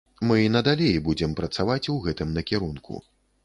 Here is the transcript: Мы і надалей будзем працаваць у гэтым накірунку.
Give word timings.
Мы 0.29 0.37
і 0.43 0.47
надалей 0.55 0.95
будзем 1.11 1.37
працаваць 1.41 1.81
у 1.95 2.01
гэтым 2.09 2.35
накірунку. 2.41 2.93